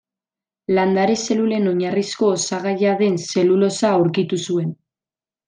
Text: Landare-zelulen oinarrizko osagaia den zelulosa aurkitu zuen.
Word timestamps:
Landare-zelulen 0.77 1.71
oinarrizko 1.71 2.31
osagaia 2.37 2.95
den 3.03 3.21
zelulosa 3.27 3.93
aurkitu 4.01 4.43
zuen. 4.49 4.75